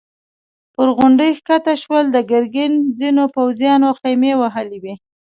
[0.73, 4.93] پر غونډۍ کښته شول، د ګرګين ځينو پوځيانو خيمې وهلې.